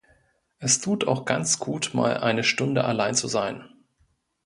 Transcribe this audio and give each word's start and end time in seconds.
Es 0.57 0.81
tut 0.81 1.07
auch 1.07 1.25
ganz 1.25 1.59
gut, 1.59 1.93
mal 1.93 2.17
eine 2.17 2.43
Stunde 2.43 2.85
allein 2.85 3.13
zu 3.13 3.27
sein. 3.27 3.69